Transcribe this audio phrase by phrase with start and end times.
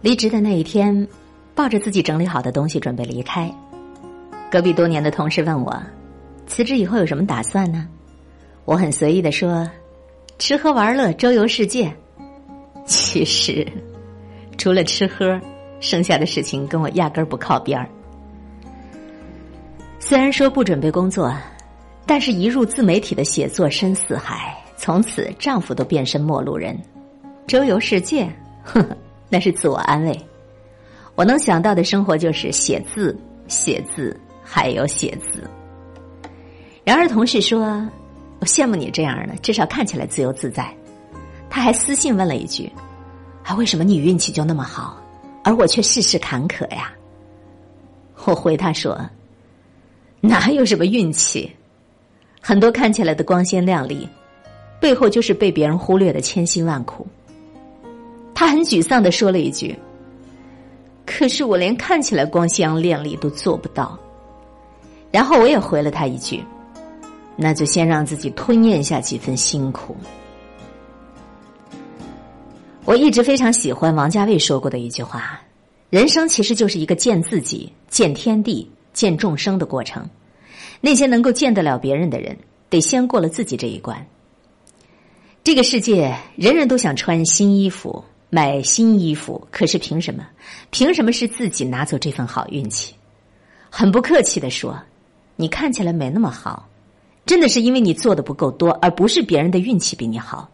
[0.00, 1.06] 离职的那一天，
[1.54, 3.52] 抱着自己整理好的东西准备离开，
[4.50, 5.76] 隔壁多年的同事问我
[6.46, 7.88] ：“辞职以后有什么打算呢？”
[8.64, 9.68] 我很随意的说
[10.38, 11.92] ：“吃喝玩乐，周游世界。”
[12.86, 13.66] 其实，
[14.56, 15.38] 除了吃喝，
[15.80, 17.88] 剩下的事情跟我压根儿不靠边儿。
[19.98, 21.34] 虽然说不准备工作，
[22.06, 26.78] 但是一入自媒体的写作深似海，从此丈夫都变身陌路人，
[27.48, 28.30] 周游世界，
[28.62, 28.96] 呵呵。
[29.28, 30.18] 那是自我安慰，
[31.14, 35.42] 我能想到的生活就是写字、写字，还有写字。
[36.82, 37.86] 然而同事说
[38.40, 40.74] ：“我羡慕你这样的，至少看起来自由自在。”
[41.50, 42.72] 他还私信问了一句
[43.44, 44.96] ：“啊，为什么你运气就那么好，
[45.44, 46.90] 而我却事事坎坷呀？”
[48.24, 48.98] 我回他说
[50.20, 51.50] ：“哪有什么运气？
[52.40, 54.08] 很多看起来的光鲜亮丽，
[54.80, 57.06] 背后就是被别人忽略的千辛万苦。”
[58.38, 59.76] 他很沮丧的说了一句
[61.04, 63.98] ：“可是我连看起来光鲜亮丽都做不到。”
[65.10, 66.40] 然后我也回了他一句
[67.34, 69.96] ：“那就先让自己吞咽下几分辛苦。”
[72.86, 75.40] 我一直非常喜欢王家卫说过的一句话
[75.90, 80.08] ：“人生其实就是一个见自己、见天地、见众生的过程。
[80.80, 82.38] 那些能够见得了别人的人，
[82.70, 84.06] 得先过了自己这一关。
[85.42, 90.26] 这个世界，人人都想穿新衣服。”买新衣服，可是凭什么？
[90.70, 92.94] 凭什么是自己拿走这份好运气？
[93.70, 94.78] 很不客气的说，
[95.36, 96.68] 你看起来没那么好，
[97.24, 100.50] 真的是因为你做的不够多，而不是别人的运气比你好。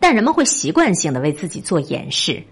[0.00, 2.42] 但人们会习惯性的为自己做掩饰，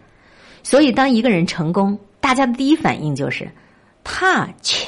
[0.62, 3.50] 所以当一个人成功，大家的第一反应就是
[4.04, 4.86] 他去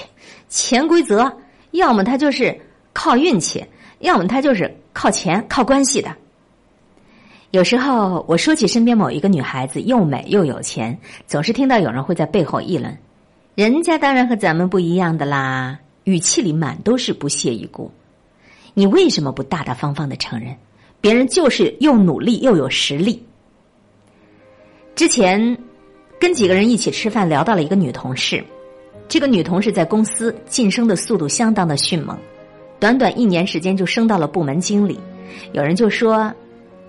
[0.48, 1.30] 潜规则，
[1.72, 2.58] 要么他就是
[2.92, 3.64] 靠运气，
[3.98, 6.16] 要么他就是靠钱、靠关系的。
[7.54, 12.98] 有时候我说起身边某一个女孩子又美又有钱，总是听到有人会在背后议论
[13.54, 17.88] ：“人家当然和咱们不一样的啦。”语气里满都是不屑一顾。
[18.74, 20.52] 你为什么不大大方方的承认，
[21.00, 23.24] 别人就是又努力又有实力？
[24.96, 25.56] 之前
[26.18, 28.44] 跟几个人一起吃饭，聊到了一个女同事。
[29.06, 32.18] 这个女同事在公司晋升的速度相当的迅猛，
[32.80, 34.98] 短短一年时间就升到了部门经理。
[35.52, 36.34] 有人就说。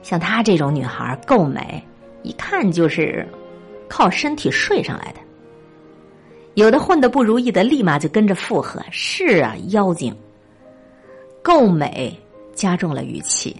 [0.06, 1.84] 像她这种女孩够美，
[2.22, 3.28] 一看就是
[3.90, 5.20] 靠身体睡上来的。
[6.54, 10.16] 有的混的不如意的，立马就跟着附和：“是啊，妖精，
[11.42, 12.16] 够美。”
[12.54, 13.54] 加重了语气，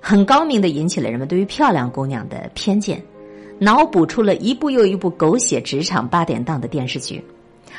[0.00, 3.00] 很高明的引起了人们对于漂亮姑娘的偏见，
[3.60, 7.22] 脑补出了一部又一部狗血职场八点档的电视剧，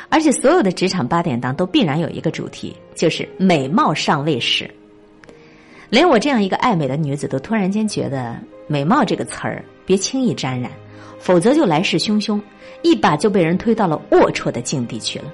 [0.08, 4.70] 而且所有的职场八点档都必然有一个主题，就是美貌上位时。
[5.90, 10.72] 连我这样一个爱美的女子都突然间觉得“美貌”这个词儿别轻易沾染，
[11.20, 12.40] 否则就来势汹汹，
[12.84, 15.26] 一把就被人推到了龌龊的境地去了。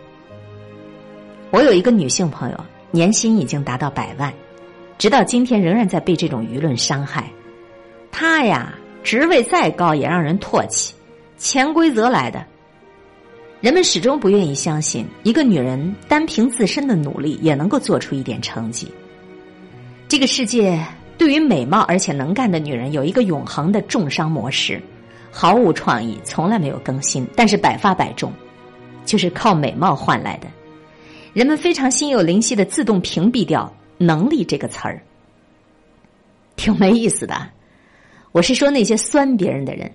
[1.52, 2.58] 我有一个女性朋友，
[2.92, 4.34] 年薪已经达到百万，
[4.98, 7.30] 直到今天仍然在被这种舆论伤害。
[8.10, 8.74] 她呀，
[9.04, 10.94] 职位再高也让人唾弃，
[11.38, 12.42] 潜规则来的。
[13.60, 18.88] 人们始终不愿意相信，一个女人单凭自身的努力也能够做出一点成绩。
[20.08, 20.80] 这个世界
[21.18, 24.82] 对于美貌而且能干的女人有一个永恒的重伤模式，
[25.32, 28.32] 毫无创意，从来没有更新，但是百发百中，
[29.04, 30.48] 就是靠美貌换来的。
[31.34, 35.02] 人们非常心有灵犀的自动屏蔽掉“能力”这个词儿，
[36.56, 37.50] 挺没意思的。
[38.32, 39.92] 我是说那些酸别人的人，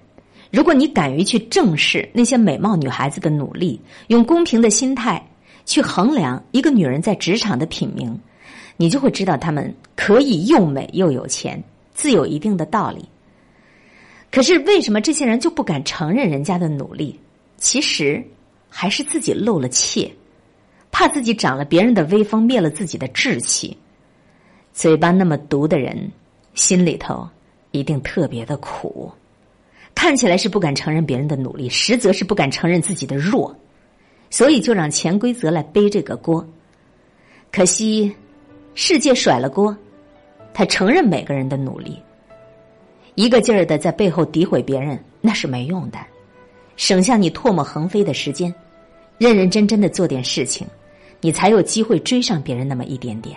[0.51, 5.25] 如果你敢于去正视那些美貌女孩子的努力，用公平的心态
[5.65, 8.19] 去衡量一个女人在职场的品名。
[8.81, 13.07] 你就会知道，他们可以又美又有钱，自有一定的道理。
[14.31, 17.21] 可是为什么这些人就不敢承认人家的努力？
[17.59, 18.25] 其实
[18.71, 20.11] 还是自己露了怯，
[20.91, 23.77] 怕自己长了别人的威风，灭了自己的志气。
[24.73, 26.11] 嘴巴那么毒的人，
[26.55, 27.29] 心里头
[27.73, 29.13] 一定特别的苦。
[29.95, 33.55] 看起来是不敢承认别人的努力，实则是不敢承认自己的弱，
[34.31, 36.49] 所以就让潜规则来背这个锅。
[37.53, 38.11] 可惜。
[38.75, 39.77] 世界甩了锅，
[40.55, 41.99] 他承认每个人的努力，
[43.15, 45.99] 一个劲儿的在背后诋毁别人，那是没用的，
[46.77, 48.55] 省下你唾沫横飞的时间，
[49.19, 50.67] 认认真真的做点事情，
[51.21, 53.37] 你才有机会追上别人那么一点点。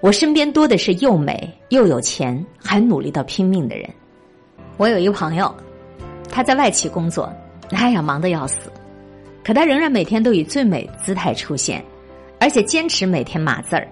[0.00, 3.88] 我身边多的是又美又有钱还努力到拼命的人。
[4.76, 5.54] 我有一朋友，
[6.28, 7.32] 他在外企工作，
[7.70, 8.72] 哎呀忙得要死，
[9.44, 11.84] 可他仍然每天都以最美姿态出现。
[12.42, 13.86] 而且坚持每天码字儿，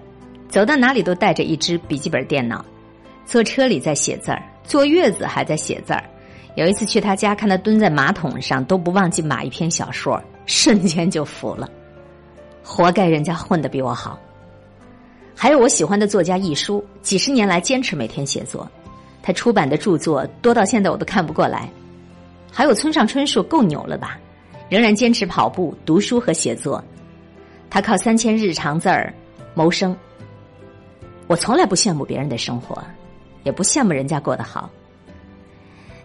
[0.49, 2.65] 走到哪里都带着一支笔记本电脑，
[3.25, 6.03] 坐车里在写字儿，坐月子还在写字儿，
[6.55, 11.69] 有一次去他家，看他蹲在马桶上都不忘记码一篇小说，瞬间就服了，
[12.61, 14.19] 活该人家混得比我好。
[15.33, 18.69] 还有我喜欢的作家易舒，几十年来坚持每天写作，
[19.23, 21.69] 他出版的著作多到现在我都看不过来。
[22.51, 24.19] 还有村上春树，够牛了吧？
[24.67, 26.83] 仍然坚持跑步、读书和写作，
[27.71, 29.11] 他靠三千日常字儿
[29.55, 29.97] 谋生。
[31.25, 32.83] 我从来不羡慕别人的生活，
[33.43, 34.69] 也不羡慕人家过得好。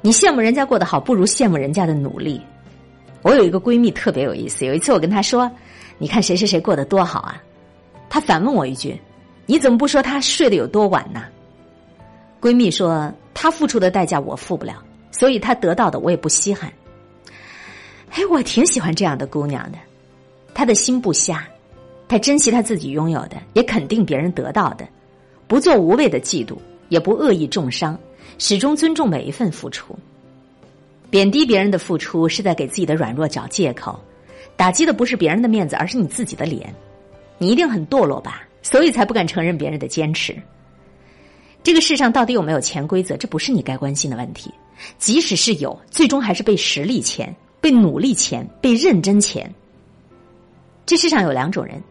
[0.00, 2.40] 你羡慕人家过得好，不如羡慕人家的努力。
[3.22, 5.50] 我有一个闺蜜特别有意思，有一次我跟她说
[5.98, 7.42] ：“你看谁谁谁过得多好啊？”
[8.08, 8.98] 她反问我一句。
[9.48, 11.22] 你怎么不说他睡得有多晚呢？
[12.40, 14.82] 闺蜜说他付出的代价我付不了，
[15.12, 16.72] 所以他得到的我也不稀罕。
[18.10, 19.78] 哎，我挺喜欢这样的姑娘的，
[20.52, 21.46] 她的心不瞎，
[22.08, 24.86] 他珍惜他自己拥有的，也肯定别人得到的，
[25.48, 26.56] 不做无谓的嫉妒，
[26.88, 27.98] 也不恶意重伤，
[28.38, 29.96] 始终尊重每一份付出。
[31.10, 33.98] 贬低别人的付出是在给自己的软弱找借口，
[34.56, 36.72] 打击的不是别人的面子，而是你自己的脸。
[37.38, 38.42] 你一定很堕落吧？
[38.62, 40.36] 所以才不敢承认别人的坚持。
[41.62, 43.16] 这个世上到底有没有潜规则？
[43.16, 44.50] 这不是你该关心的问题。
[44.98, 49.52] 即使是有，最终还是被实力钱、被努力钱、被认真钱。
[50.84, 51.82] 这世上有两种人：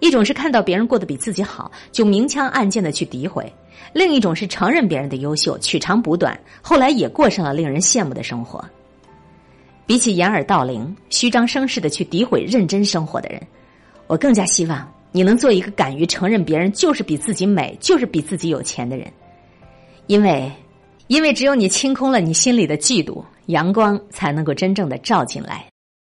[0.00, 3.44] 一种是看到别人过得比自己好，就明枪暗箭的去诋毁；
[3.92, 8.64] 另一种是承认别人的优秀，取长补短，后来也过上了令人羡慕的生活。
[9.86, 13.40] 比起掩耳盗铃、虚张声势的去诋毁认真生活的人，
[14.06, 14.86] 我更加希望。
[15.10, 19.10] 你能做一个敢于承认别人就是比自己美，就是比自己有钱的人，
[20.06, 20.52] 因为，
[21.06, 25.64] 因为只有你清空了你心里的嫉妒，阳光才能够真正的照进来。